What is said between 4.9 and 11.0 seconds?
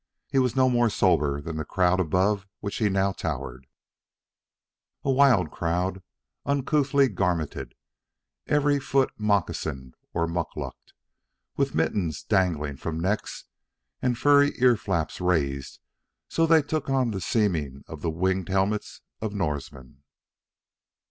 a wild crowd, uncouthly garmented, every foot moccasined or muc lucked,